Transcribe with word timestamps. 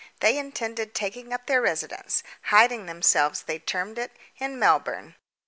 They 0.19 0.39
intended 0.39 0.95
taking 0.95 1.31
up 1.31 1.45
their 1.45 1.61
residence 1.61 2.23
hiding 2.45 2.87
themselves, 2.87 3.43
they 3.43 3.59
termed 3.59 3.99
it 3.99 4.11
in 4.39 4.57
Melbourne. 4.57 5.13